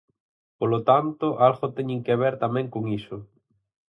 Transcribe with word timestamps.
Polo 0.59 0.79
tanto, 0.89 1.25
algo 1.47 1.67
teñen 1.77 2.01
que 2.05 2.19
ver 2.21 2.35
tamén 2.43 2.67
con 2.73 2.83
iso. 2.99 3.17